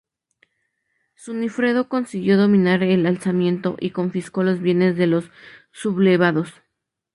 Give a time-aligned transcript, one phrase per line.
[1.13, 5.29] Sunifredo consiguió dominar el alzamiento y confiscó los bienes de los
[5.71, 6.51] sublevados.